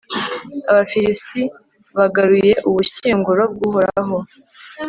[0.71, 1.41] abafilisiti
[1.97, 4.17] bagaruye ubushyinguro bw'uhoraho